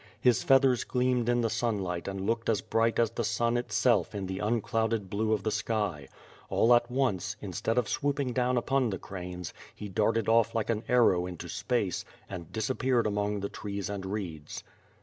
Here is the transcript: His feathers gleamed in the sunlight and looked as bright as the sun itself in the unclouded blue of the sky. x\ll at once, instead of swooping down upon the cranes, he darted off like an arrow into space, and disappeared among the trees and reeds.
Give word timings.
His 0.19 0.41
feathers 0.41 0.83
gleamed 0.83 1.29
in 1.29 1.41
the 1.41 1.49
sunlight 1.51 2.07
and 2.07 2.25
looked 2.25 2.49
as 2.49 2.59
bright 2.61 2.97
as 2.97 3.11
the 3.11 3.23
sun 3.23 3.55
itself 3.55 4.15
in 4.15 4.25
the 4.25 4.39
unclouded 4.39 5.11
blue 5.11 5.31
of 5.31 5.43
the 5.43 5.51
sky. 5.51 6.07
x\ll 6.51 6.73
at 6.73 6.89
once, 6.89 7.35
instead 7.39 7.77
of 7.77 7.87
swooping 7.87 8.33
down 8.33 8.57
upon 8.57 8.89
the 8.89 8.97
cranes, 8.97 9.53
he 9.75 9.87
darted 9.89 10.27
off 10.27 10.55
like 10.55 10.71
an 10.71 10.81
arrow 10.87 11.27
into 11.27 11.47
space, 11.47 12.03
and 12.27 12.51
disappeared 12.51 13.05
among 13.05 13.41
the 13.41 13.47
trees 13.49 13.91
and 13.91 14.07
reeds. 14.07 14.63